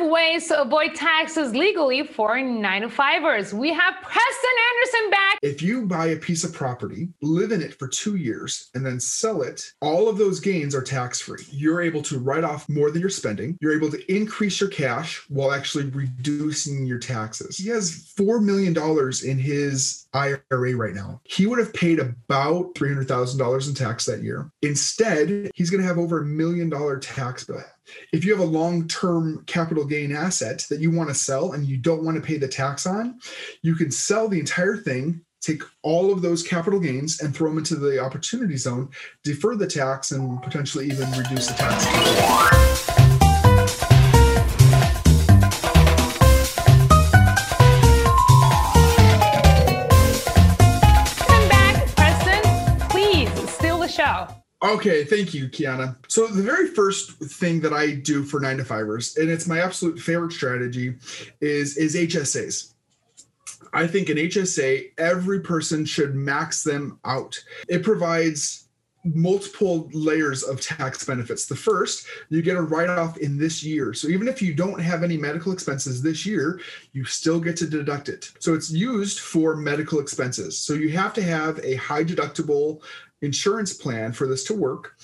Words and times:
five 0.00 0.10
ways 0.10 0.48
to 0.48 0.60
avoid 0.60 0.94
taxes 0.94 1.52
legally 1.52 2.02
for 2.02 2.40
nine 2.40 2.82
to 2.82 2.88
fivers. 2.88 3.52
We 3.52 3.72
have 3.72 3.94
Preston 4.02 4.50
Anderson 4.72 5.10
back. 5.10 5.38
If 5.42 5.62
you 5.62 5.86
buy 5.86 6.06
a 6.06 6.16
piece 6.16 6.44
of 6.44 6.52
property, 6.52 7.08
live 7.22 7.52
in 7.52 7.62
it 7.62 7.78
for 7.78 7.88
two 7.88 8.16
years, 8.16 8.70
and 8.74 8.84
then 8.84 9.00
sell 9.00 9.42
it, 9.42 9.72
all 9.80 10.08
of 10.08 10.18
those 10.18 10.40
gains 10.40 10.74
are 10.74 10.82
tax 10.82 11.20
free. 11.20 11.44
You're 11.50 11.82
able 11.82 12.02
to 12.02 12.18
write 12.18 12.44
off 12.44 12.68
more 12.68 12.90
than 12.90 13.00
you're 13.00 13.10
spending. 13.10 13.56
You're 13.60 13.76
able 13.76 13.90
to 13.90 14.14
increase 14.14 14.60
your 14.60 14.70
cash 14.70 15.24
while 15.28 15.52
actually 15.52 15.86
reducing 15.86 16.86
your 16.86 16.98
taxes. 16.98 17.56
He 17.56 17.68
has 17.68 18.12
$4 18.18 18.42
million 18.42 18.76
in 19.24 19.38
his 19.38 20.06
IRA 20.12 20.76
right 20.76 20.94
now. 20.94 21.20
He 21.24 21.46
would 21.46 21.58
have 21.58 21.72
paid 21.72 21.98
about 21.98 22.74
$300,000 22.74 23.68
in 23.68 23.74
tax 23.74 24.04
that 24.06 24.22
year. 24.22 24.50
Instead, 24.62 25.50
he's 25.54 25.70
going 25.70 25.80
to 25.80 25.86
have 25.86 25.98
over 25.98 26.20
a 26.20 26.24
million 26.24 26.68
dollar 26.68 26.98
tax 26.98 27.44
bill. 27.44 27.62
If 28.12 28.24
you 28.24 28.32
have 28.32 28.40
a 28.40 28.50
long 28.50 28.88
term 28.88 29.44
capital 29.46 29.84
gain 29.84 30.12
asset 30.12 30.66
that 30.70 30.80
you 30.80 30.90
want 30.90 31.08
to 31.08 31.14
sell 31.14 31.52
and 31.52 31.66
you 31.66 31.76
don't 31.76 32.04
want 32.04 32.16
to 32.16 32.22
pay 32.22 32.36
the 32.36 32.48
tax 32.48 32.86
on, 32.86 33.18
you 33.62 33.74
can 33.74 33.90
sell 33.90 34.28
the 34.28 34.40
entire 34.40 34.76
thing. 34.76 35.22
Take 35.40 35.62
all 35.82 36.12
of 36.12 36.20
those 36.20 36.42
capital 36.42 36.78
gains 36.78 37.22
and 37.22 37.34
throw 37.34 37.48
them 37.48 37.58
into 37.58 37.76
the 37.76 37.98
opportunity 37.98 38.58
zone, 38.58 38.90
defer 39.24 39.56
the 39.56 39.66
tax, 39.66 40.10
and 40.10 40.42
potentially 40.42 40.86
even 40.86 41.10
reduce 41.12 41.46
the 41.46 41.54
tax. 41.54 42.99
Okay, 54.62 55.04
thank 55.04 55.32
you, 55.32 55.48
Kiana. 55.48 55.96
So 56.08 56.26
the 56.26 56.42
very 56.42 56.68
first 56.68 57.12
thing 57.12 57.60
that 57.60 57.72
I 57.72 57.94
do 57.94 58.22
for 58.22 58.40
nine 58.40 58.58
to 58.58 58.64
fivers, 58.64 59.16
and 59.16 59.30
it's 59.30 59.46
my 59.46 59.60
absolute 59.60 59.98
favorite 59.98 60.32
strategy, 60.32 60.96
is 61.40 61.78
is 61.78 61.96
HSAs. 61.96 62.74
I 63.72 63.86
think 63.86 64.08
an 64.08 64.18
HSA, 64.18 64.90
every 64.98 65.40
person 65.40 65.84
should 65.84 66.14
max 66.14 66.62
them 66.62 66.98
out. 67.04 67.38
It 67.68 67.82
provides 67.82 68.68
multiple 69.04 69.88
layers 69.92 70.42
of 70.42 70.60
tax 70.60 71.04
benefits. 71.04 71.46
The 71.46 71.56
first, 71.56 72.06
you 72.28 72.42
get 72.42 72.56
a 72.56 72.62
write 72.62 72.90
off 72.90 73.16
in 73.16 73.38
this 73.38 73.64
year. 73.64 73.94
So 73.94 74.08
even 74.08 74.28
if 74.28 74.42
you 74.42 74.52
don't 74.52 74.78
have 74.78 75.02
any 75.02 75.16
medical 75.16 75.52
expenses 75.52 76.02
this 76.02 76.26
year, 76.26 76.60
you 76.92 77.04
still 77.04 77.40
get 77.40 77.56
to 77.58 77.66
deduct 77.66 78.08
it. 78.08 78.30
So 78.40 78.54
it's 78.54 78.70
used 78.70 79.20
for 79.20 79.56
medical 79.56 80.00
expenses. 80.00 80.58
So 80.58 80.74
you 80.74 80.90
have 80.90 81.14
to 81.14 81.22
have 81.22 81.58
a 81.60 81.76
high 81.76 82.04
deductible 82.04 82.82
insurance 83.22 83.72
plan 83.72 84.12
for 84.12 84.26
this 84.26 84.44
to 84.44 84.54
work. 84.54 84.96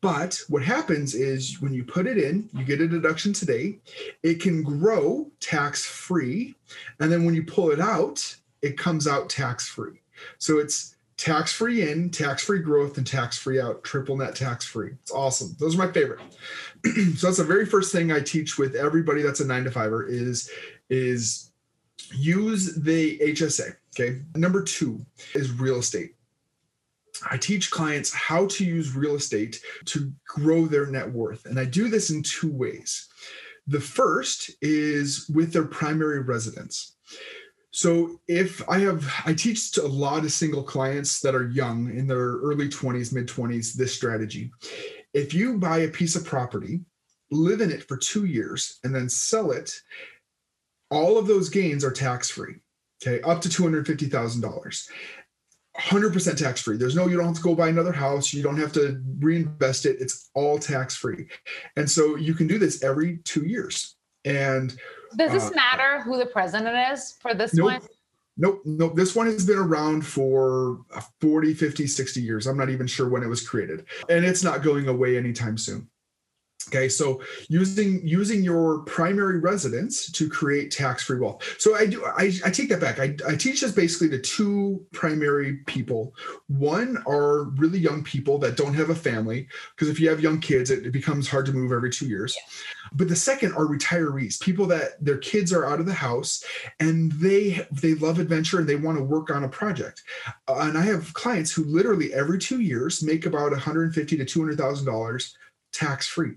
But 0.00 0.40
what 0.48 0.62
happens 0.62 1.14
is 1.14 1.60
when 1.60 1.74
you 1.74 1.84
put 1.84 2.06
it 2.06 2.16
in, 2.16 2.48
you 2.54 2.64
get 2.64 2.80
a 2.80 2.88
deduction 2.88 3.32
today. 3.32 3.78
It 4.22 4.40
can 4.40 4.62
grow 4.62 5.30
tax 5.40 5.84
free. 5.84 6.54
And 7.00 7.12
then 7.12 7.24
when 7.24 7.34
you 7.34 7.44
pull 7.44 7.70
it 7.70 7.80
out, 7.80 8.34
it 8.62 8.78
comes 8.78 9.06
out 9.06 9.28
tax 9.28 9.68
free. 9.68 10.00
So 10.38 10.58
it's 10.58 10.96
tax 11.18 11.52
free 11.52 11.90
in, 11.90 12.08
tax 12.08 12.44
free 12.44 12.60
growth, 12.60 12.96
and 12.96 13.06
tax 13.06 13.36
free 13.36 13.60
out, 13.60 13.84
triple 13.84 14.16
net 14.16 14.34
tax 14.34 14.64
free. 14.64 14.92
It's 15.02 15.12
awesome. 15.12 15.54
Those 15.58 15.74
are 15.74 15.86
my 15.86 15.92
favorite. 15.92 16.20
so 17.16 17.26
that's 17.26 17.36
the 17.36 17.44
very 17.44 17.66
first 17.66 17.92
thing 17.92 18.10
I 18.10 18.20
teach 18.20 18.58
with 18.58 18.74
everybody 18.74 19.20
that's 19.20 19.40
a 19.40 19.46
nine 19.46 19.64
to 19.64 19.70
fiver 19.70 20.06
is 20.06 20.50
is 20.88 21.52
use 22.14 22.74
the 22.74 23.18
HSA. 23.18 23.76
Okay. 23.94 24.22
Number 24.34 24.62
two 24.62 25.04
is 25.34 25.52
real 25.52 25.76
estate. 25.76 26.14
I 27.30 27.36
teach 27.36 27.70
clients 27.70 28.12
how 28.12 28.46
to 28.46 28.64
use 28.64 28.96
real 28.96 29.14
estate 29.14 29.60
to 29.86 30.12
grow 30.26 30.66
their 30.66 30.86
net 30.86 31.10
worth. 31.10 31.46
And 31.46 31.58
I 31.58 31.64
do 31.64 31.88
this 31.88 32.10
in 32.10 32.22
two 32.22 32.52
ways. 32.52 33.08
The 33.66 33.80
first 33.80 34.50
is 34.62 35.28
with 35.32 35.52
their 35.52 35.66
primary 35.66 36.20
residence. 36.20 36.96
So 37.72 38.20
if 38.26 38.68
I 38.68 38.78
have, 38.80 39.08
I 39.24 39.32
teach 39.32 39.72
to 39.72 39.84
a 39.84 39.86
lot 39.86 40.24
of 40.24 40.32
single 40.32 40.62
clients 40.62 41.20
that 41.20 41.36
are 41.36 41.48
young 41.48 41.96
in 41.96 42.06
their 42.06 42.18
early 42.18 42.68
20s, 42.68 43.12
mid 43.12 43.28
20s, 43.28 43.74
this 43.74 43.94
strategy. 43.94 44.50
If 45.14 45.34
you 45.34 45.58
buy 45.58 45.78
a 45.78 45.88
piece 45.88 46.16
of 46.16 46.24
property, 46.24 46.80
live 47.30 47.60
in 47.60 47.70
it 47.70 47.86
for 47.86 47.96
two 47.96 48.24
years, 48.24 48.80
and 48.82 48.94
then 48.94 49.08
sell 49.08 49.52
it, 49.52 49.72
all 50.90 51.16
of 51.16 51.28
those 51.28 51.48
gains 51.48 51.84
are 51.84 51.92
tax 51.92 52.28
free. 52.28 52.56
Okay, 53.02 53.22
up 53.22 53.40
to 53.40 53.48
$250,000. 53.48 54.88
100% 55.80 56.36
tax 56.36 56.60
free. 56.60 56.76
There's 56.76 56.94
no, 56.94 57.06
you 57.08 57.16
don't 57.16 57.26
have 57.26 57.36
to 57.36 57.42
go 57.42 57.54
buy 57.54 57.68
another 57.68 57.92
house. 57.92 58.32
You 58.32 58.42
don't 58.42 58.58
have 58.58 58.72
to 58.74 59.00
reinvest 59.18 59.86
it. 59.86 59.96
It's 60.00 60.30
all 60.34 60.58
tax 60.58 60.96
free. 60.96 61.26
And 61.76 61.90
so 61.90 62.16
you 62.16 62.34
can 62.34 62.46
do 62.46 62.58
this 62.58 62.82
every 62.82 63.18
two 63.24 63.44
years. 63.46 63.96
And 64.24 64.76
Does 65.16 65.32
this 65.32 65.48
Uh, 65.50 65.54
matter 65.54 66.02
who 66.02 66.18
the 66.18 66.26
president 66.26 66.76
is 66.92 67.14
for 67.20 67.34
this 67.34 67.54
Nope. 67.54 67.64
one? 67.64 67.80
Nope, 68.36 68.62
nope. 68.64 68.96
This 68.96 69.14
one 69.14 69.26
has 69.26 69.44
been 69.44 69.58
around 69.58 70.06
for 70.06 70.80
40, 71.20 71.52
50, 71.52 71.86
60 71.86 72.22
years. 72.22 72.46
I'm 72.46 72.56
not 72.56 72.70
even 72.70 72.86
sure 72.86 73.08
when 73.08 73.22
it 73.22 73.26
was 73.26 73.46
created. 73.46 73.84
And 74.08 74.24
it's 74.24 74.42
not 74.42 74.62
going 74.62 74.88
away 74.88 75.18
anytime 75.18 75.58
soon. 75.58 75.89
Okay, 76.72 76.88
so 76.88 77.20
using 77.48 78.00
using 78.06 78.44
your 78.44 78.80
primary 78.82 79.40
residence 79.40 80.08
to 80.12 80.28
create 80.28 80.70
tax-free 80.70 81.18
wealth. 81.18 81.42
So 81.58 81.74
I 81.74 81.86
do 81.86 82.04
I, 82.04 82.32
I 82.44 82.50
take 82.50 82.68
that 82.68 82.80
back. 82.80 83.00
I, 83.00 83.16
I 83.26 83.34
teach 83.34 83.60
this 83.60 83.72
basically 83.72 84.08
to 84.10 84.20
two 84.20 84.86
primary 84.92 85.56
people. 85.66 86.14
One 86.46 87.02
are 87.08 87.50
really 87.56 87.80
young 87.80 88.04
people 88.04 88.38
that 88.38 88.56
don't 88.56 88.74
have 88.74 88.90
a 88.90 88.94
family, 88.94 89.48
because 89.74 89.88
if 89.88 89.98
you 89.98 90.08
have 90.10 90.20
young 90.20 90.38
kids, 90.38 90.70
it, 90.70 90.86
it 90.86 90.92
becomes 90.92 91.28
hard 91.28 91.44
to 91.46 91.52
move 91.52 91.72
every 91.72 91.90
two 91.90 92.06
years. 92.06 92.38
But 92.92 93.08
the 93.08 93.16
second 93.16 93.52
are 93.54 93.66
retirees, 93.66 94.40
people 94.40 94.66
that 94.66 95.04
their 95.04 95.18
kids 95.18 95.52
are 95.52 95.66
out 95.66 95.80
of 95.80 95.86
the 95.86 95.92
house 95.92 96.44
and 96.78 97.10
they 97.12 97.66
they 97.72 97.94
love 97.94 98.20
adventure 98.20 98.60
and 98.60 98.68
they 98.68 98.76
want 98.76 98.96
to 98.96 99.02
work 99.02 99.30
on 99.30 99.42
a 99.42 99.48
project. 99.48 100.04
Uh, 100.46 100.60
and 100.60 100.78
I 100.78 100.82
have 100.82 101.12
clients 101.14 101.50
who 101.50 101.64
literally 101.64 102.14
every 102.14 102.38
two 102.38 102.60
years 102.60 103.02
make 103.02 103.26
about 103.26 103.50
150 103.50 104.16
to 104.16 104.24
200 104.24 104.56
thousand 104.56 104.86
dollars 104.86 105.36
tax 105.72 106.06
free. 106.06 106.34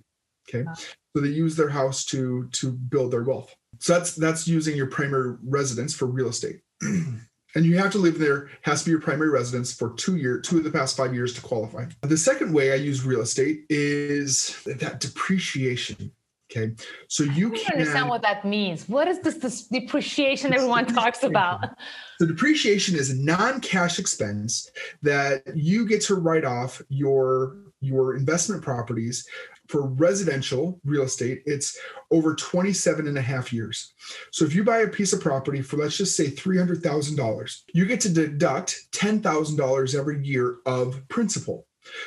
Okay, 0.50 0.62
uh-huh. 0.62 0.76
so 1.16 1.22
they 1.22 1.30
use 1.30 1.56
their 1.56 1.70
house 1.70 2.06
to 2.06 2.50
to 2.54 2.72
build 2.72 3.12
their 3.12 3.24
wealth. 3.24 3.56
So 3.80 3.94
that's 3.94 4.16
that's 4.16 4.48
using 4.48 4.76
your 4.76 4.88
primary 4.88 5.38
residence 5.44 5.94
for 5.94 6.06
real 6.06 6.28
estate. 6.28 6.62
And 7.56 7.66
you 7.66 7.78
have 7.78 7.92
to 7.92 8.00
live 8.00 8.18
there, 8.18 8.50
has 8.64 8.80
to 8.80 8.86
be 8.86 8.92
your 8.92 9.02
primary 9.02 9.30
residence 9.30 9.74
for 9.74 9.94
two 9.94 10.16
year, 10.16 10.40
two 10.40 10.58
of 10.58 10.64
the 10.64 10.72
past 10.72 10.98
five 10.98 11.14
years 11.14 11.34
to 11.36 11.42
qualify. 11.42 11.86
The 12.02 12.18
second 12.18 12.52
way 12.52 12.72
I 12.72 12.76
use 12.76 13.06
real 13.06 13.22
estate 13.22 13.66
is 13.70 14.60
that 14.66 15.00
depreciation. 15.00 16.12
Okay. 16.52 16.74
So 17.08 17.24
you 17.24 17.54
I 17.54 17.58
can 17.58 17.74
understand 17.74 18.10
what 18.10 18.22
that 18.24 18.46
means. 18.46 18.88
What 18.88 19.08
is 19.08 19.20
this, 19.20 19.36
this 19.36 19.68
depreciation 19.68 20.54
everyone 20.54 20.86
talks 20.86 21.24
about? 21.24 21.62
The 22.20 22.28
depreciation 22.28 22.96
is 22.96 23.10
a 23.10 23.16
non-cash 23.16 23.98
expense 23.98 24.70
that 25.02 25.44
you 25.56 25.88
get 25.88 26.02
to 26.04 26.16
write 26.16 26.46
off 26.46 26.82
your 26.90 27.58
your 27.82 28.16
investment 28.16 28.62
properties 28.62 29.28
for 29.68 29.88
residential 29.88 30.80
real 30.84 31.04
estate. 31.04 31.42
It's 31.46 31.78
over 32.12 32.36
27 32.36 33.08
and 33.08 33.18
a 33.18 33.22
half 33.22 33.54
years. 33.54 33.94
So 34.32 34.46
if 34.46 34.54
you 34.54 34.64
buy 34.64 34.80
a 34.80 34.88
piece 34.88 35.14
of 35.14 35.22
property 35.22 35.62
for 35.62 35.78
let's 35.78 35.98
just 35.98 36.16
say 36.16 36.28
$300,000, 36.28 37.62
you 37.74 37.86
get 37.86 38.02
to 38.02 38.10
deduct 38.10 38.92
$10,000 38.92 39.96
every 39.96 40.26
year 40.26 40.58
of 40.66 41.08
principal. 41.08 41.66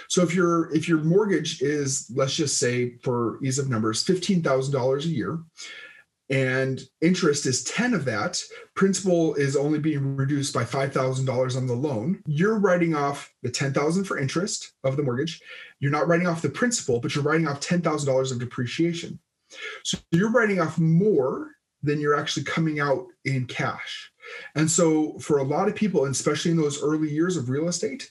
So 0.09 0.23
if 0.23 0.35
your 0.35 0.75
if 0.75 0.89
your 0.89 1.03
mortgage 1.03 1.61
is 1.61 2.11
let's 2.15 2.35
just 2.35 2.59
say 2.59 2.97
for 3.03 3.39
ease 3.43 3.59
of 3.59 3.69
numbers 3.69 4.03
$15,000 4.05 5.05
a 5.05 5.09
year 5.09 5.39
and 6.29 6.81
interest 7.01 7.47
is 7.47 7.63
10 7.65 7.95
of 7.95 8.05
that. 8.07 8.43
Principal 8.75 9.35
is 9.35 9.57
only 9.57 9.79
being 9.79 10.17
reduced 10.17 10.53
by 10.53 10.65
$5000 10.65 11.57
on 11.57 11.67
the 11.67 11.75
loan. 11.75 12.21
You're 12.27 12.59
writing 12.59 12.95
off 12.95 13.33
the 13.43 13.51
10000 13.51 14.05
for 14.05 14.19
interest 14.19 14.73
of 14.83 14.97
the 14.97 15.03
mortgage. 15.03 15.41
You're 15.79 15.93
not 15.93 16.09
writing 16.09 16.27
off 16.27 16.43
the 16.43 16.49
principal 16.49 17.01
but 17.01 17.15
you're 17.15 17.25
writing 17.25 17.47
off 17.47 17.61
$10000 17.61 18.33
of 18.33 18.39
depreciation. 18.41 19.21
So 19.85 19.99
you're 20.11 20.33
writing 20.33 20.61
off 20.61 20.79
more 20.79 21.53
than 21.83 22.01
you're 22.01 22.19
actually 22.19 22.45
coming 22.45 22.81
out 22.81 23.07
in 23.25 23.47
cash. 23.47 24.11
And 24.57 24.69
so 24.69 25.19
for 25.21 25.39
a 25.39 25.45
lot 25.45 25.69
of 25.69 25.77
people 25.77 26.07
and 26.07 26.13
especially 26.13 26.51
in 26.51 26.57
those 26.57 26.83
early 26.83 27.11
years 27.11 27.37
of 27.37 27.49
real 27.49 27.69
estate 27.69 28.11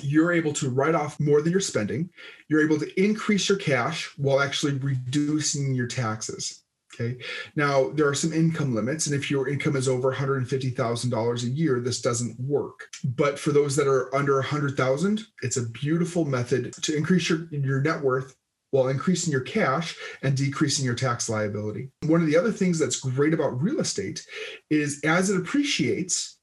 you're 0.00 0.32
able 0.32 0.52
to 0.52 0.70
write 0.70 0.96
off 0.96 1.20
more 1.20 1.40
than 1.40 1.52
you're 1.52 1.60
spending. 1.60 2.10
You're 2.48 2.64
able 2.64 2.80
to 2.80 3.00
increase 3.00 3.48
your 3.48 3.58
cash 3.58 4.10
while 4.16 4.40
actually 4.40 4.72
reducing 4.78 5.72
your 5.72 5.86
taxes 5.86 6.63
Okay. 6.94 7.16
Now 7.56 7.90
there 7.90 8.08
are 8.08 8.14
some 8.14 8.32
income 8.32 8.74
limits, 8.74 9.06
and 9.06 9.14
if 9.14 9.30
your 9.30 9.48
income 9.48 9.76
is 9.76 9.88
over 9.88 10.12
$150,000 10.12 11.42
a 11.42 11.46
year, 11.48 11.80
this 11.80 12.00
doesn't 12.00 12.38
work. 12.38 12.88
But 13.04 13.38
for 13.38 13.50
those 13.50 13.74
that 13.76 13.88
are 13.88 14.14
under 14.14 14.34
100,000, 14.36 15.22
it's 15.42 15.56
a 15.56 15.68
beautiful 15.68 16.24
method 16.24 16.72
to 16.82 16.96
increase 16.96 17.28
your 17.28 17.48
your 17.50 17.80
net 17.80 18.00
worth 18.00 18.36
while 18.70 18.88
increasing 18.88 19.30
your 19.30 19.40
cash 19.40 19.96
and 20.22 20.36
decreasing 20.36 20.84
your 20.84 20.96
tax 20.96 21.28
liability. 21.28 21.90
One 22.06 22.20
of 22.20 22.26
the 22.26 22.36
other 22.36 22.50
things 22.50 22.78
that's 22.78 22.98
great 22.98 23.32
about 23.32 23.62
real 23.62 23.78
estate 23.78 24.26
is 24.68 25.00
as 25.04 25.30
it 25.30 25.36
appreciates, 25.36 26.38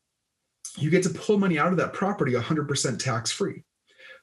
you 0.78 0.90
get 0.90 1.04
to 1.04 1.10
pull 1.10 1.38
money 1.38 1.60
out 1.60 1.74
of 1.74 1.78
that 1.78 1.92
property 1.92 2.32
100% 2.32 3.00
tax 3.00 3.32
free. 3.32 3.64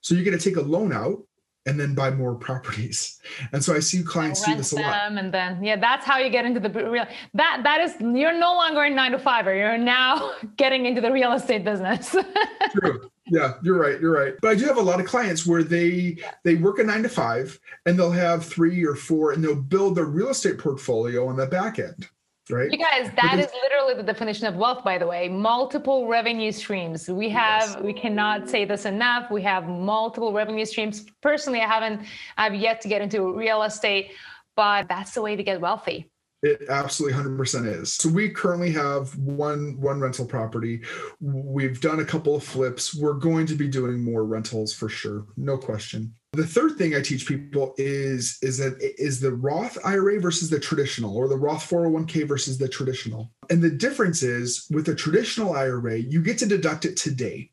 So 0.01 0.15
you're 0.15 0.25
going 0.25 0.39
to 0.39 0.43
take 0.43 0.57
a 0.57 0.67
loan 0.67 0.91
out 0.91 1.23
and 1.69 1.79
then 1.79 1.95
buy 1.95 2.11
more 2.11 2.35
properties. 2.35 3.21
And 3.53 3.63
so 3.63 3.75
I 3.75 3.81
see 3.81 4.03
clients 4.03 4.43
do 4.43 4.55
this 4.57 4.73
a 4.73 4.77
lot. 4.77 5.13
And 5.13 5.33
then 5.33 5.63
yeah, 5.63 5.77
that's 5.77 6.05
how 6.05 6.17
you 6.19 6.31
get 6.31 6.47
into 6.47 6.61
the 6.61 6.71
real 6.71 7.07
that 7.35 7.61
that 7.63 7.81
is 7.83 7.95
you're 8.01 8.39
no 8.39 8.55
longer 8.55 8.85
in 8.85 8.95
nine 8.95 9.13
to 9.13 9.19
five, 9.19 9.47
or 9.47 9.55
you're 9.55 9.77
now 9.77 10.33
getting 10.57 10.87
into 10.87 11.03
the 11.03 11.13
real 11.13 11.33
estate 11.33 11.63
business. 11.63 12.17
True. 12.73 13.11
Yeah, 13.27 13.55
you're 13.63 13.79
right. 13.79 14.01
You're 14.01 14.15
right. 14.15 14.35
But 14.41 14.53
I 14.53 14.55
do 14.55 14.65
have 14.65 14.79
a 14.79 14.83
lot 14.83 14.99
of 14.99 15.07
clients 15.07 15.47
where 15.47 15.63
they 15.63 16.17
they 16.43 16.55
work 16.55 16.79
a 16.79 16.85
nine 16.85 17.03
to 17.03 17.09
five 17.09 17.61
and 17.85 17.99
they'll 17.99 18.11
have 18.11 18.47
three 18.47 18.83
or 18.85 18.95
four 18.95 19.33
and 19.33 19.45
they'll 19.45 19.55
build 19.55 19.97
their 19.97 20.07
real 20.07 20.31
estate 20.31 20.59
portfolio 20.59 21.29
on 21.29 21.37
the 21.37 21.47
back 21.47 21.79
end 21.79 22.09
right? 22.51 22.71
You 22.71 22.79
guys, 22.79 23.11
that 23.21 23.39
is 23.39 23.49
literally 23.63 23.95
the 23.95 24.03
definition 24.03 24.47
of 24.47 24.57
wealth, 24.57 24.85
by 24.85 24.99
the 24.99 25.07
way. 25.07 25.29
Multiple 25.29 26.07
revenue 26.07 26.53
streams. 26.53 27.09
We 27.09 27.29
have, 27.31 27.63
yes. 27.63 27.81
we 27.81 27.93
cannot 27.93 28.49
say 28.49 28.65
this 28.65 28.85
enough. 28.85 29.31
We 29.31 29.43
have 29.43 29.69
multiple 29.69 30.33
revenue 30.33 30.65
streams. 30.65 31.05
Personally, 31.23 31.61
I 31.61 31.67
haven't, 31.67 32.07
I've 32.37 32.55
yet 32.55 32.81
to 32.83 32.89
get 32.89 33.03
into 33.03 33.33
real 33.37 33.63
estate, 33.63 34.13
but 34.57 34.89
that's 34.89 35.13
the 35.13 35.23
way 35.23 35.37
to 35.37 35.43
get 35.43 35.61
wealthy. 35.61 36.11
It 36.43 36.63
absolutely 36.69 37.19
100% 37.19 37.81
is. 37.81 37.93
So 37.93 38.09
we 38.09 38.31
currently 38.31 38.71
have 38.71 39.17
one 39.19 39.81
one 39.81 40.01
rental 40.01 40.25
property. 40.25 40.83
We've 41.21 41.81
done 41.81 41.99
a 41.99 42.05
couple 42.05 42.37
of 42.37 42.45
flips. 42.45 42.95
We're 42.95 43.15
going 43.15 43.47
to 43.47 43.57
be 43.57 43.67
doing 43.67 44.05
more 44.05 44.25
rentals 44.25 44.73
for 44.73 44.89
sure, 44.89 45.27
no 45.37 45.59
question. 45.59 46.15
The 46.33 46.47
third 46.47 46.77
thing 46.77 46.95
I 46.95 47.01
teach 47.01 47.27
people 47.27 47.75
is 47.79 48.39
is 48.43 48.59
that 48.59 48.77
is 48.81 49.19
the 49.19 49.33
Roth 49.33 49.79
IRA 49.85 50.21
versus 50.21 50.51
the 50.51 50.61
traditional 50.61 51.17
or 51.17 51.27
the 51.27 51.39
Roth 51.39 51.69
401k 51.69 52.29
versus 52.29 52.59
the 52.59 52.69
traditional. 52.69 53.33
And 53.49 53.63
the 53.63 53.71
difference 53.71 54.23
is 54.23 54.67
with 54.71 54.89
a 54.89 54.95
traditional 54.95 55.55
IRA, 55.55 55.99
you 55.99 56.23
get 56.23 56.39
to 56.39 56.47
deduct 56.47 56.85
it 56.85 56.97
today. 56.97 57.51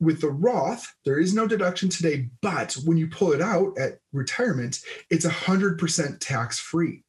With 0.00 0.20
the 0.20 0.30
Roth, 0.30 0.92
there 1.04 1.20
is 1.20 1.34
no 1.34 1.46
deduction 1.46 1.88
today, 1.88 2.28
but 2.42 2.76
when 2.84 2.96
you 2.96 3.06
pull 3.06 3.32
it 3.32 3.40
out 3.40 3.78
at 3.78 4.00
retirement, 4.12 4.80
it's 5.08 5.24
100% 5.24 6.18
tax 6.18 6.58
free. 6.58 7.04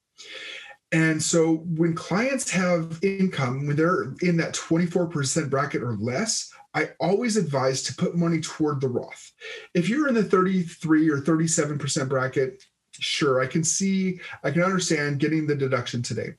And 0.91 1.21
so 1.21 1.55
when 1.75 1.95
clients 1.95 2.49
have 2.51 3.03
income, 3.03 3.65
when 3.65 3.75
they're 3.75 4.13
in 4.21 4.37
that 4.37 4.53
24% 4.53 5.49
bracket 5.49 5.81
or 5.81 5.97
less, 5.97 6.53
I 6.75 6.89
always 6.99 7.37
advise 7.37 7.81
to 7.83 7.95
put 7.95 8.15
money 8.15 8.41
toward 8.41 8.81
the 8.81 8.89
Roth. 8.89 9.31
If 9.73 9.87
you're 9.87 10.09
in 10.09 10.13
the 10.13 10.23
33 10.23 11.09
or 11.09 11.19
37% 11.19 12.09
bracket, 12.09 12.61
sure, 12.91 13.41
I 13.41 13.47
can 13.47 13.63
see, 13.63 14.19
I 14.43 14.51
can 14.51 14.61
understand 14.61 15.19
getting 15.19 15.47
the 15.47 15.55
deduction 15.55 16.03
today. 16.03 16.33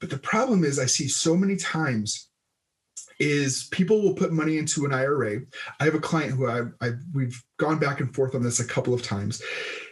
But 0.00 0.08
the 0.08 0.18
problem 0.18 0.64
is, 0.64 0.78
I 0.78 0.86
see 0.86 1.06
so 1.06 1.36
many 1.36 1.56
times 1.56 2.28
is 3.20 3.68
people 3.72 4.00
will 4.00 4.14
put 4.14 4.32
money 4.32 4.58
into 4.58 4.84
an 4.84 4.94
IRA. 4.94 5.40
I 5.80 5.84
have 5.84 5.94
a 5.94 6.00
client 6.00 6.32
who 6.32 6.48
I, 6.48 6.62
I 6.80 6.92
we've 7.12 7.42
gone 7.58 7.78
back 7.78 8.00
and 8.00 8.14
forth 8.14 8.34
on 8.34 8.42
this 8.42 8.60
a 8.60 8.66
couple 8.66 8.94
of 8.94 9.02
times. 9.02 9.42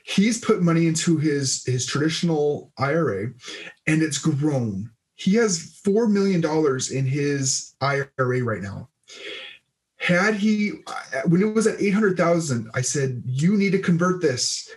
He's 0.04 0.38
put 0.38 0.62
money 0.62 0.86
into 0.86 1.18
his 1.18 1.64
his 1.66 1.86
traditional 1.86 2.72
IRA, 2.78 3.32
and 3.86 4.02
it's 4.02 4.18
grown. 4.18 4.90
He 5.16 5.34
has 5.34 5.80
four 5.84 6.06
million 6.06 6.40
dollars 6.40 6.90
in 6.92 7.04
his 7.04 7.74
IRA 7.80 8.44
right 8.44 8.62
now. 8.62 8.88
Had 10.06 10.36
he, 10.36 10.70
uh, 10.86 11.22
when 11.26 11.42
it 11.42 11.52
was 11.52 11.66
at 11.66 11.82
800,000, 11.82 12.70
I 12.74 12.80
said, 12.80 13.24
You 13.26 13.56
need 13.56 13.72
to 13.72 13.80
convert 13.80 14.22
this. 14.22 14.70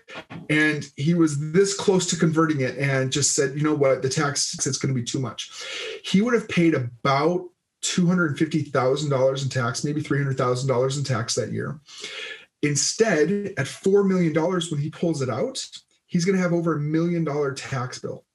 And 0.49 0.89
he 0.95 1.13
was 1.13 1.51
this 1.51 1.77
close 1.77 2.07
to 2.07 2.15
converting 2.15 2.61
it 2.61 2.75
and 2.79 3.11
just 3.11 3.35
said, 3.35 3.55
You 3.55 3.61
know 3.61 3.75
what? 3.75 4.01
The 4.01 4.09
tax, 4.09 4.55
it's 4.65 4.79
going 4.79 4.91
to 4.91 4.99
be 4.99 5.05
too 5.05 5.19
much. 5.19 5.51
He 6.03 6.21
would 6.21 6.33
have 6.33 6.49
paid 6.49 6.73
about 6.73 7.47
$250,000 7.83 9.43
in 9.43 9.49
tax, 9.49 9.83
maybe 9.83 10.01
$300,000 10.01 10.97
in 10.97 11.03
tax 11.03 11.35
that 11.35 11.51
year. 11.51 11.79
Instead, 12.63 13.53
at 13.55 13.67
$4 13.67 14.07
million, 14.07 14.33
when 14.33 14.81
he 14.81 14.89
pulls 14.89 15.21
it 15.21 15.29
out, 15.29 15.63
he's 16.07 16.25
going 16.25 16.37
to 16.37 16.41
have 16.41 16.53
over 16.53 16.75
a 16.75 16.79
million 16.79 17.23
dollar 17.23 17.53
tax 17.53 17.99
bill. 17.99 18.25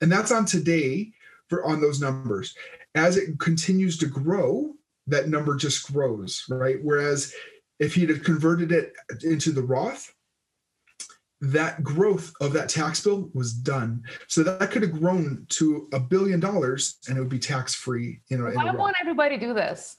And 0.00 0.10
that's 0.10 0.32
on 0.32 0.46
today 0.46 1.12
for 1.48 1.64
on 1.64 1.80
those 1.80 2.00
numbers. 2.00 2.56
As 2.96 3.16
it 3.16 3.38
continues 3.38 3.98
to 3.98 4.06
grow, 4.06 4.73
that 5.06 5.28
number 5.28 5.56
just 5.56 5.92
grows, 5.92 6.44
right? 6.48 6.76
Whereas 6.82 7.34
if 7.78 7.94
he'd 7.94 8.10
have 8.10 8.24
converted 8.24 8.72
it 8.72 8.92
into 9.22 9.52
the 9.52 9.62
Roth, 9.62 10.12
that 11.40 11.82
growth 11.82 12.32
of 12.40 12.52
that 12.54 12.68
tax 12.68 13.02
bill 13.02 13.30
was 13.34 13.52
done. 13.52 14.02
So 14.28 14.42
that 14.44 14.70
could 14.70 14.82
have 14.82 14.98
grown 14.98 15.46
to 15.50 15.88
a 15.92 16.00
billion 16.00 16.40
dollars 16.40 16.98
and 17.08 17.18
it 17.18 17.20
would 17.20 17.28
be 17.28 17.38
tax 17.38 17.74
free. 17.74 18.20
You 18.28 18.38
know, 18.38 18.50
why 18.50 18.70
won't 18.70 18.96
everybody 19.00 19.36
do 19.36 19.52
this? 19.52 19.96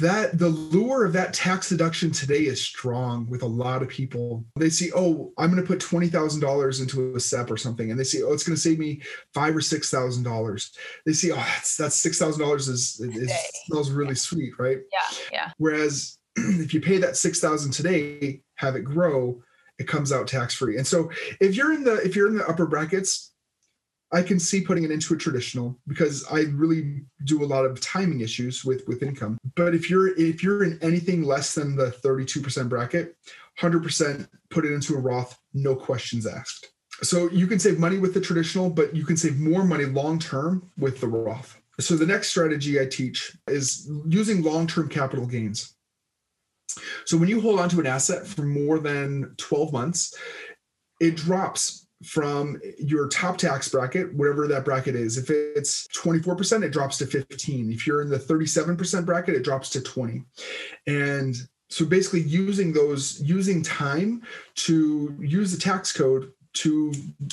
That 0.00 0.38
the 0.38 0.48
lure 0.48 1.04
of 1.04 1.12
that 1.14 1.32
tax 1.32 1.68
deduction 1.68 2.10
today 2.10 2.46
is 2.46 2.60
strong 2.60 3.26
with 3.28 3.42
a 3.42 3.46
lot 3.46 3.82
of 3.82 3.88
people. 3.88 4.44
They 4.56 4.70
see, 4.70 4.90
oh, 4.94 5.32
I'm 5.38 5.50
going 5.50 5.62
to 5.62 5.66
put 5.66 5.80
twenty 5.80 6.08
thousand 6.08 6.40
dollars 6.40 6.80
into 6.80 7.14
a 7.14 7.20
SEP 7.20 7.50
or 7.50 7.56
something, 7.56 7.90
and 7.90 7.98
they 7.98 8.04
see, 8.04 8.22
oh, 8.22 8.32
it's 8.32 8.44
going 8.44 8.56
to 8.56 8.60
save 8.60 8.78
me 8.78 9.00
five 9.32 9.56
or 9.56 9.60
six 9.60 9.90
thousand 9.90 10.24
dollars. 10.24 10.72
They 11.06 11.12
see, 11.12 11.32
oh, 11.32 11.36
that's 11.36 11.76
that's 11.76 11.96
six 11.96 12.18
thousand 12.18 12.42
dollars 12.42 12.68
is 12.68 13.00
it 13.00 13.30
smells 13.66 13.90
really 13.90 14.14
sweet, 14.14 14.58
right? 14.58 14.78
Yeah, 14.92 15.18
yeah. 15.32 15.50
Whereas 15.58 16.18
if 16.36 16.74
you 16.74 16.80
pay 16.80 16.98
that 16.98 17.16
six 17.16 17.40
thousand 17.40 17.72
today, 17.72 18.42
have 18.56 18.76
it 18.76 18.82
grow, 18.82 19.42
it 19.78 19.88
comes 19.88 20.12
out 20.12 20.26
tax 20.26 20.54
free. 20.54 20.76
And 20.76 20.86
so 20.86 21.10
if 21.40 21.56
you're 21.56 21.72
in 21.72 21.84
the 21.84 21.96
if 21.96 22.16
you're 22.16 22.28
in 22.28 22.36
the 22.36 22.48
upper 22.48 22.66
brackets, 22.66 23.32
I 24.12 24.22
can 24.22 24.38
see 24.38 24.60
putting 24.60 24.84
it 24.84 24.90
into 24.90 25.14
a 25.14 25.16
traditional 25.16 25.78
because 25.88 26.24
I 26.30 26.42
really 26.52 27.02
do 27.24 27.42
a 27.42 27.46
lot 27.46 27.64
of 27.64 27.80
timing 27.80 28.20
issues 28.20 28.64
with 28.64 28.86
with 28.86 29.02
income. 29.02 29.38
But 29.56 29.74
if 29.74 29.90
you're 29.90 30.16
if 30.18 30.42
you're 30.42 30.64
in 30.64 30.78
anything 30.82 31.24
less 31.24 31.54
than 31.54 31.76
the 31.76 31.90
32% 31.90 32.68
bracket, 32.68 33.16
100% 33.60 34.28
put 34.50 34.64
it 34.64 34.72
into 34.72 34.94
a 34.94 34.98
Roth, 34.98 35.38
no 35.54 35.74
questions 35.74 36.26
asked. 36.26 36.70
So 37.02 37.28
you 37.30 37.46
can 37.46 37.58
save 37.58 37.78
money 37.78 37.98
with 37.98 38.14
the 38.14 38.20
traditional, 38.20 38.70
but 38.70 38.94
you 38.94 39.04
can 39.04 39.16
save 39.16 39.38
more 39.38 39.64
money 39.64 39.84
long 39.84 40.18
term 40.18 40.70
with 40.78 41.00
the 41.00 41.08
Roth. 41.08 41.58
So 41.78 41.94
the 41.94 42.06
next 42.06 42.28
strategy 42.28 42.80
I 42.80 42.86
teach 42.86 43.36
is 43.48 43.90
using 44.06 44.42
long-term 44.42 44.88
capital 44.88 45.26
gains. 45.26 45.74
So 47.04 47.16
when 47.16 47.28
you 47.28 47.40
hold 47.40 47.60
on 47.60 47.68
to 47.70 47.80
an 47.80 47.86
asset 47.86 48.26
for 48.26 48.42
more 48.42 48.78
than 48.78 49.34
12 49.36 49.72
months, 49.72 50.14
it 51.00 51.16
drops 51.16 51.85
from 52.06 52.60
your 52.78 53.08
top 53.08 53.36
tax 53.36 53.68
bracket, 53.68 54.14
whatever 54.14 54.46
that 54.46 54.64
bracket 54.64 54.94
is. 54.94 55.18
If 55.18 55.28
it's 55.28 55.88
24%, 55.88 56.62
it 56.62 56.70
drops 56.70 56.98
to 56.98 57.06
15. 57.06 57.72
If 57.72 57.86
you're 57.86 58.00
in 58.00 58.08
the 58.08 58.18
37% 58.18 59.04
bracket, 59.04 59.34
it 59.34 59.42
drops 59.42 59.70
to 59.70 59.80
20. 59.80 60.22
And 60.86 61.34
so 61.68 61.84
basically 61.84 62.20
using 62.20 62.72
those 62.72 63.20
using 63.20 63.60
time 63.60 64.22
to 64.54 65.16
use 65.20 65.50
the 65.50 65.58
tax 65.58 65.92
code 65.92 66.32
to 66.56 66.92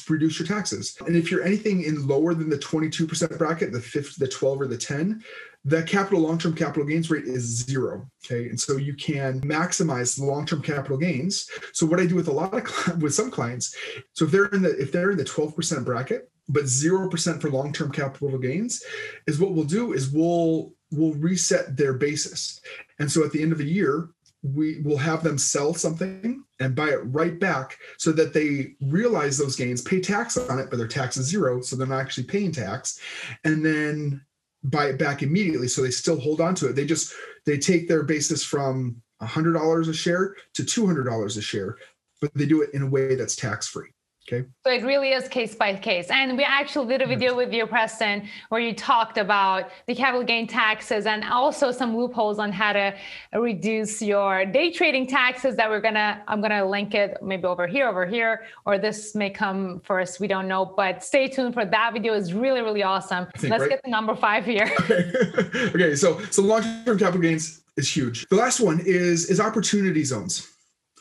reduce 0.09 0.39
your 0.39 0.47
taxes. 0.47 0.97
And 1.05 1.15
if 1.15 1.31
you're 1.31 1.43
anything 1.43 1.83
in 1.83 2.07
lower 2.07 2.33
than 2.33 2.49
the 2.49 2.57
22% 2.57 3.37
bracket, 3.37 3.71
the 3.71 3.79
5th, 3.79 4.17
the 4.17 4.27
12 4.27 4.61
or 4.61 4.67
the 4.67 4.77
10, 4.77 5.23
the 5.65 5.81
capital 5.83 6.19
long-term 6.19 6.55
capital 6.55 6.85
gains 6.85 7.09
rate 7.09 7.23
is 7.23 7.63
zero 7.65 8.05
okay? 8.25 8.49
And 8.49 8.59
so 8.59 8.75
you 8.75 8.93
can 8.95 9.39
maximize 9.41 10.19
long-term 10.19 10.61
capital 10.61 10.97
gains. 10.97 11.49
So 11.71 11.85
what 11.85 12.01
i 12.01 12.05
do 12.05 12.15
with 12.15 12.27
a 12.27 12.33
lot 12.33 12.53
of 12.53 13.01
with 13.01 13.13
some 13.13 13.31
clients 13.31 13.75
so 14.11 14.25
if 14.25 14.31
they're 14.31 14.47
in 14.47 14.61
the 14.61 14.77
if 14.77 14.91
they're 14.91 15.11
in 15.11 15.17
the 15.17 15.23
12% 15.23 15.85
bracket 15.85 16.29
but 16.49 16.63
0% 16.63 17.41
for 17.41 17.49
long-term 17.49 17.91
capital 17.91 18.37
gains 18.37 18.83
is 19.27 19.39
what 19.39 19.53
we'll 19.53 19.63
do 19.63 19.93
is 19.93 20.09
we'll 20.09 20.73
we'll 20.91 21.13
reset 21.13 21.75
their 21.75 21.93
basis. 21.93 22.61
And 22.99 23.11
so 23.11 23.23
at 23.23 23.31
the 23.31 23.41
end 23.41 23.51
of 23.51 23.57
the 23.57 23.69
year 23.69 24.09
we 24.43 24.81
will 24.81 24.97
have 24.97 25.23
them 25.23 25.37
sell 25.37 25.73
something 25.73 26.43
and 26.59 26.75
buy 26.75 26.89
it 26.89 26.99
right 27.05 27.39
back 27.39 27.77
so 27.97 28.11
that 28.11 28.33
they 28.33 28.75
realize 28.81 29.37
those 29.37 29.55
gains 29.55 29.81
pay 29.81 30.01
tax 30.01 30.37
on 30.37 30.59
it 30.59 30.69
but 30.69 30.77
their 30.77 30.87
tax 30.87 31.15
is 31.15 31.27
zero 31.27 31.61
so 31.61 31.75
they're 31.75 31.87
not 31.87 32.01
actually 32.01 32.25
paying 32.25 32.51
tax 32.51 32.99
and 33.45 33.65
then 33.65 34.21
buy 34.65 34.87
it 34.87 34.99
back 34.99 35.23
immediately 35.23 35.67
so 35.67 35.81
they 35.81 35.91
still 35.91 36.19
hold 36.19 36.41
on 36.41 36.55
to 36.55 36.67
it. 36.67 36.75
They 36.75 36.85
just 36.85 37.13
they 37.45 37.57
take 37.57 37.87
their 37.87 38.03
basis 38.03 38.43
from 38.43 39.01
$100 39.21 39.89
a 39.89 39.93
share 39.93 40.35
to 40.55 40.63
$200 40.63 41.37
a 41.37 41.41
share 41.41 41.77
but 42.19 42.33
they 42.35 42.45
do 42.45 42.61
it 42.61 42.73
in 42.73 42.81
a 42.81 42.89
way 42.89 43.15
that's 43.15 43.35
tax 43.35 43.67
free 43.67 43.92
Okay. 44.25 44.47
So 44.65 44.71
it 44.71 44.83
really 44.83 45.11
is 45.11 45.27
case 45.27 45.53
by 45.53 45.75
case. 45.75 46.09
And 46.09 46.37
we 46.37 46.45
actually 46.45 46.87
did 46.87 47.01
a 47.01 47.07
video 47.07 47.35
with 47.35 47.51
you, 47.51 47.67
Preston, 47.67 48.25
where 48.47 48.61
you 48.61 48.73
talked 48.73 49.17
about 49.17 49.69
the 49.85 49.93
capital 49.93 50.23
gain 50.23 50.47
taxes 50.47 51.05
and 51.05 51.25
also 51.25 51.71
some 51.71 51.95
loopholes 51.97 52.39
on 52.39 52.53
how 52.53 52.71
to 52.71 52.95
reduce 53.33 54.01
your 54.01 54.45
day 54.45 54.71
trading 54.71 55.07
taxes 55.07 55.57
that 55.57 55.69
we're 55.69 55.81
gonna, 55.81 56.23
I'm 56.29 56.39
gonna 56.39 56.65
link 56.65 56.95
it 56.95 57.17
maybe 57.21 57.43
over 57.43 57.67
here, 57.67 57.89
over 57.89 58.05
here, 58.05 58.45
or 58.65 58.77
this 58.77 59.13
may 59.13 59.29
come 59.29 59.81
first. 59.81 60.21
We 60.21 60.27
don't 60.27 60.47
know, 60.47 60.63
but 60.65 61.03
stay 61.03 61.27
tuned 61.27 61.53
for 61.53 61.65
that 61.65 61.91
video. 61.91 62.13
is 62.13 62.33
really, 62.33 62.61
really 62.61 62.83
awesome. 62.83 63.27
Think, 63.37 63.51
Let's 63.51 63.61
right? 63.61 63.71
get 63.71 63.83
the 63.83 63.89
number 63.89 64.15
five 64.15 64.45
here. 64.45 64.71
Okay. 64.83 65.69
okay. 65.73 65.95
So 65.95 66.19
so 66.29 66.41
long-term 66.41 66.99
capital 66.99 67.21
gains 67.21 67.61
is 67.77 67.89
huge. 67.95 68.27
The 68.27 68.35
last 68.35 68.59
one 68.59 68.79
is 68.85 69.29
is 69.29 69.39
opportunity 69.39 70.03
zones. 70.03 70.49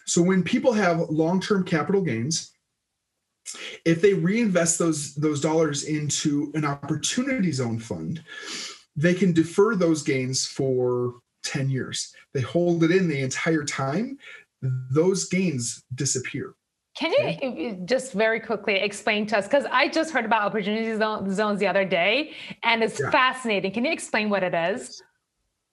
So 0.07 0.23
when 0.23 0.43
people 0.43 0.73
have 0.73 1.11
long-term 1.11 1.65
capital 1.65 2.01
gains, 2.03 2.52
if 3.85 4.01
they 4.01 4.15
reinvest 4.15 4.79
those 4.79 5.15
those 5.15 5.41
dollars 5.41 5.85
into 5.85 6.51
an 6.55 6.65
opportunity 6.65 7.53
zone 7.53 7.79
fund 7.79 8.23
they 8.95 9.15
can 9.15 9.33
defer 9.33 9.75
those 9.75 10.03
gains 10.03 10.47
for 10.47 11.15
10 11.45 11.69
years 11.71 12.15
they 12.35 12.41
hold 12.41 12.85
it 12.85 12.91
in 12.91 13.09
the 13.09 13.21
entire 13.21 13.65
time 13.65 14.17
those 14.63 15.29
gains 15.29 15.85
disappear. 15.95 16.55
Can 16.97 17.13
you 17.57 17.79
just 17.87 18.13
very 18.13 18.39
quickly 18.39 18.75
explain 18.75 19.27
to 19.29 19.39
us? 19.39 19.47
Because 19.47 19.65
I 19.73 19.89
just 19.89 20.13
heard 20.13 20.27
about 20.27 20.43
opportunity 20.43 20.95
zones 20.97 21.59
the 21.59 21.67
other 21.67 21.87
day 21.87 22.35
and 22.63 22.83
it's 22.83 23.01
yeah. 23.01 23.11
fascinating. 23.11 23.73
Can 23.73 23.85
you 23.85 23.93
explain 23.93 24.29
what 24.29 24.43
it 24.43 24.55
is? 24.55 25.03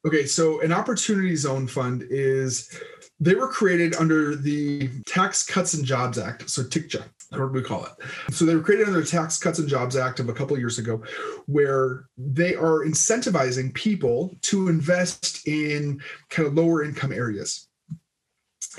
Okay, 0.07 0.25
so 0.25 0.61
an 0.61 0.71
opportunity 0.71 1.35
zone 1.35 1.67
fund 1.67 2.05
is 2.09 2.81
they 3.19 3.35
were 3.35 3.49
created 3.49 3.95
under 3.95 4.33
the 4.33 4.89
Tax 5.05 5.43
Cuts 5.43 5.73
and 5.73 5.83
Jobs 5.83 6.17
Act, 6.17 6.49
so 6.49 6.63
TICJA, 6.63 7.03
what 7.31 7.39
do 7.39 7.47
we 7.47 7.61
call 7.61 7.85
it. 7.85 8.33
So 8.33 8.45
they 8.45 8.55
were 8.55 8.61
created 8.61 8.87
under 8.87 9.01
the 9.01 9.05
Tax 9.05 9.37
Cuts 9.37 9.59
and 9.59 9.69
Jobs 9.69 9.95
Act 9.95 10.19
of 10.19 10.29
a 10.29 10.33
couple 10.33 10.55
of 10.55 10.59
years 10.59 10.79
ago, 10.79 11.03
where 11.45 12.05
they 12.17 12.55
are 12.55 12.85
incentivizing 12.85 13.73
people 13.73 14.35
to 14.43 14.67
invest 14.67 15.47
in 15.47 16.01
kind 16.29 16.47
of 16.47 16.55
lower 16.55 16.83
income 16.83 17.11
areas. 17.11 17.67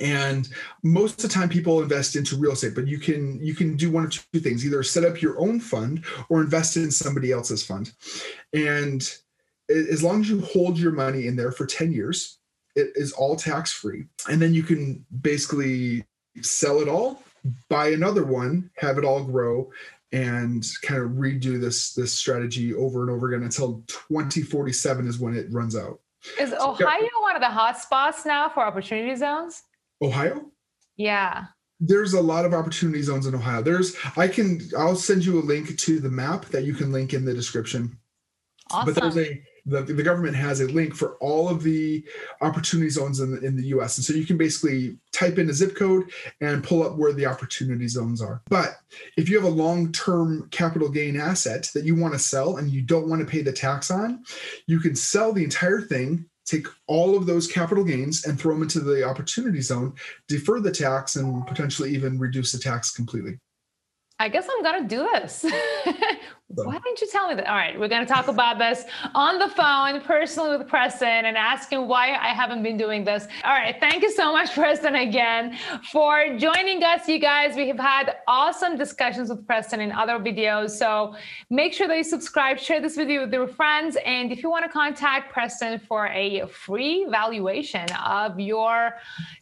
And 0.00 0.48
most 0.82 1.22
of 1.22 1.28
the 1.28 1.34
time 1.34 1.48
people 1.48 1.82
invest 1.82 2.14
into 2.14 2.36
real 2.36 2.52
estate 2.52 2.74
but 2.74 2.86
you 2.86 2.98
can 2.98 3.40
you 3.44 3.54
can 3.54 3.76
do 3.76 3.90
one 3.90 4.04
of 4.04 4.10
two 4.10 4.38
things 4.38 4.64
either 4.64 4.82
set 4.82 5.04
up 5.04 5.20
your 5.20 5.38
own 5.40 5.58
fund 5.58 6.04
or 6.28 6.40
invest 6.40 6.76
in 6.76 6.90
somebody 6.90 7.32
else's 7.32 7.64
fund. 7.64 7.92
And 8.52 9.02
as 9.68 10.02
long 10.02 10.20
as 10.20 10.30
you 10.30 10.40
hold 10.40 10.78
your 10.78 10.92
money 10.92 11.26
in 11.26 11.36
there 11.36 11.52
for 11.52 11.66
10 11.66 11.92
years 11.92 12.38
it 12.76 12.90
is 12.94 13.12
all 13.12 13.36
tax 13.36 13.72
free 13.72 14.04
and 14.28 14.40
then 14.40 14.54
you 14.54 14.62
can 14.62 15.04
basically 15.20 16.04
sell 16.40 16.80
it 16.80 16.88
all 16.88 17.22
buy 17.68 17.88
another 17.88 18.24
one 18.24 18.70
have 18.76 18.98
it 18.98 19.04
all 19.04 19.24
grow 19.24 19.70
and 20.12 20.66
kind 20.82 21.02
of 21.02 21.10
redo 21.12 21.60
this 21.60 21.94
this 21.94 22.12
strategy 22.12 22.74
over 22.74 23.02
and 23.02 23.10
over 23.10 23.28
again 23.28 23.44
until 23.44 23.82
2047 23.86 25.06
is 25.06 25.18
when 25.18 25.36
it 25.36 25.46
runs 25.50 25.76
out 25.76 26.00
is 26.38 26.52
ohio 26.52 27.00
so, 27.00 27.22
one 27.22 27.36
of 27.36 27.42
the 27.42 27.48
hot 27.48 27.78
spots 27.78 28.26
now 28.26 28.48
for 28.48 28.60
opportunity 28.60 29.14
zones 29.14 29.62
Ohio? 30.02 30.50
Yeah. 30.96 31.46
There's 31.78 32.12
a 32.12 32.20
lot 32.20 32.44
of 32.44 32.52
opportunity 32.52 33.02
zones 33.02 33.26
in 33.26 33.34
Ohio. 33.34 33.62
There's 33.62 33.96
I 34.16 34.28
can 34.28 34.60
I'll 34.76 34.96
send 34.96 35.24
you 35.24 35.38
a 35.38 35.42
link 35.42 35.78
to 35.78 35.98
the 35.98 36.10
map 36.10 36.46
that 36.46 36.64
you 36.64 36.74
can 36.74 36.92
link 36.92 37.14
in 37.14 37.24
the 37.24 37.32
description. 37.32 37.98
Awesome. 38.70 38.94
But 38.94 39.00
there's 39.00 39.16
a 39.16 39.42
the, 39.66 39.82
the 39.82 40.02
government 40.02 40.36
has 40.36 40.60
a 40.60 40.66
link 40.66 40.94
for 40.94 41.16
all 41.16 41.48
of 41.48 41.62
the 41.62 42.04
opportunity 42.40 42.90
zones 42.90 43.20
in 43.20 43.30
the, 43.32 43.40
in 43.44 43.56
the 43.56 43.66
US. 43.68 43.98
And 43.98 44.04
so 44.04 44.12
you 44.12 44.26
can 44.26 44.36
basically 44.36 44.96
type 45.12 45.38
in 45.38 45.50
a 45.50 45.52
zip 45.52 45.76
code 45.76 46.10
and 46.40 46.64
pull 46.64 46.82
up 46.82 46.96
where 46.96 47.12
the 47.12 47.26
opportunity 47.26 47.88
zones 47.88 48.22
are. 48.22 48.42
But 48.48 48.76
if 49.16 49.28
you 49.28 49.36
have 49.40 49.50
a 49.50 49.54
long 49.54 49.92
term 49.92 50.48
capital 50.50 50.88
gain 50.88 51.18
asset 51.18 51.70
that 51.74 51.84
you 51.84 51.94
want 51.94 52.14
to 52.14 52.18
sell 52.18 52.56
and 52.56 52.70
you 52.70 52.82
don't 52.82 53.08
want 53.08 53.20
to 53.20 53.30
pay 53.30 53.42
the 53.42 53.52
tax 53.52 53.90
on, 53.90 54.24
you 54.66 54.80
can 54.80 54.94
sell 54.94 55.32
the 55.32 55.44
entire 55.44 55.80
thing 55.80 56.26
take 56.50 56.66
all 56.88 57.16
of 57.16 57.26
those 57.26 57.46
capital 57.46 57.84
gains 57.84 58.26
and 58.26 58.38
throw 58.38 58.54
them 58.54 58.62
into 58.62 58.80
the 58.80 59.04
opportunity 59.04 59.60
zone, 59.60 59.94
defer 60.26 60.58
the 60.58 60.72
tax, 60.72 61.14
and 61.14 61.46
potentially 61.46 61.94
even 61.94 62.18
reduce 62.18 62.50
the 62.52 62.58
tax 62.58 62.90
completely. 62.90 63.38
I 64.18 64.28
guess 64.28 64.46
I'm 64.50 64.62
gonna 64.62 64.86
do 64.86 65.08
this. 65.14 65.46
Why 66.52 66.72
didn't 66.72 67.00
you 67.00 67.06
tell 67.06 67.28
me 67.28 67.36
that? 67.36 67.48
All 67.48 67.54
right, 67.54 67.78
we're 67.78 67.86
going 67.86 68.04
to 68.04 68.12
talk 68.12 68.26
about 68.26 68.58
this 68.58 68.84
on 69.14 69.38
the 69.38 69.48
phone, 69.48 70.00
personally 70.00 70.58
with 70.58 70.66
Preston, 70.66 71.06
and 71.26 71.36
ask 71.36 71.70
him 71.70 71.86
why 71.86 72.16
I 72.16 72.34
haven't 72.34 72.64
been 72.64 72.76
doing 72.76 73.04
this. 73.04 73.28
All 73.44 73.52
right, 73.52 73.76
thank 73.78 74.02
you 74.02 74.10
so 74.10 74.32
much, 74.32 74.52
Preston, 74.52 74.96
again 74.96 75.56
for 75.92 76.36
joining 76.38 76.82
us, 76.82 77.06
you 77.06 77.20
guys. 77.20 77.54
We 77.54 77.68
have 77.68 77.78
had 77.78 78.16
awesome 78.26 78.76
discussions 78.76 79.30
with 79.30 79.46
Preston 79.46 79.80
in 79.80 79.92
other 79.92 80.18
videos. 80.18 80.70
So 80.70 81.14
make 81.50 81.72
sure 81.72 81.86
that 81.86 81.96
you 81.96 82.02
subscribe, 82.02 82.58
share 82.58 82.80
this 82.80 82.96
video 82.96 83.20
with 83.22 83.32
your 83.32 83.46
friends, 83.46 83.96
and 84.04 84.32
if 84.32 84.42
you 84.42 84.50
want 84.50 84.64
to 84.64 84.70
contact 84.70 85.32
Preston 85.32 85.78
for 85.78 86.08
a 86.08 86.48
free 86.48 87.06
valuation 87.08 87.88
of 87.92 88.40
your 88.40 88.96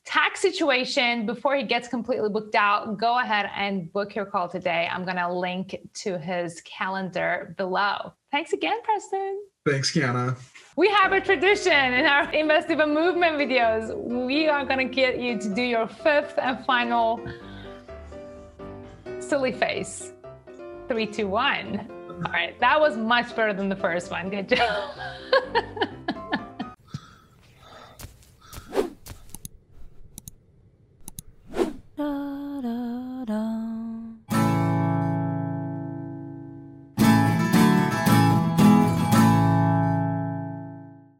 tax 0.04 0.40
situation 0.40 1.24
before 1.24 1.56
he 1.56 1.62
gets 1.62 1.88
completely 1.88 2.28
booked 2.28 2.54
out, 2.54 2.98
go 2.98 3.18
ahead 3.18 3.48
and 3.56 3.90
book 3.94 4.14
your 4.14 4.26
call 4.26 4.46
today. 4.46 4.90
I'm 4.92 5.04
going 5.04 5.16
to 5.16 5.32
link 5.32 5.74
to 6.02 6.18
his 6.18 6.60
calendar 6.62 6.97
calendar 6.98 7.54
below. 7.56 8.12
Thanks 8.32 8.52
again, 8.52 8.78
Preston. 8.82 9.40
Thanks, 9.66 9.92
Kiana. 9.92 10.36
We 10.76 10.88
have 10.88 11.12
a 11.12 11.20
tradition 11.20 11.94
in 11.94 12.06
our 12.06 12.30
Invest 12.32 12.68
Diva 12.68 12.86
Movement 12.86 13.36
videos. 13.36 13.94
We 13.96 14.48
are 14.48 14.64
going 14.64 14.88
to 14.88 14.94
get 14.94 15.18
you 15.18 15.38
to 15.38 15.54
do 15.54 15.62
your 15.62 15.86
fifth 15.86 16.38
and 16.38 16.64
final 16.64 17.20
silly 19.20 19.52
face. 19.52 20.12
Three, 20.88 21.06
two, 21.06 21.28
one. 21.28 21.88
All 22.08 22.32
right, 22.32 22.58
that 22.60 22.80
was 22.80 22.96
much 22.96 23.34
better 23.36 23.52
than 23.52 23.68
the 23.68 23.76
first 23.76 24.10
one. 24.10 24.28
Good 24.30 24.48
job. 24.48 24.90